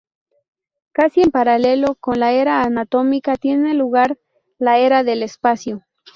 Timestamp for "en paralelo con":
1.21-2.19